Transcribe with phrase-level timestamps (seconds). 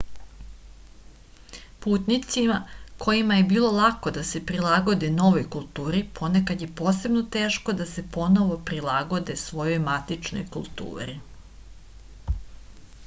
[1.85, 2.53] putnicima
[3.03, 8.05] kojima je bilo lako da se prilagode novoj kulturi ponekad je posebno teško da se
[8.17, 11.17] ponovo prilagode svojoj matičnoj kulturi